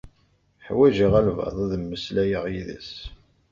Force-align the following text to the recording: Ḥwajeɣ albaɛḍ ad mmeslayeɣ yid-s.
Ḥwajeɣ 0.65 1.13
albaɛḍ 1.19 1.57
ad 1.65 1.73
mmeslayeɣ 1.81 2.45
yid-s. 2.53 2.91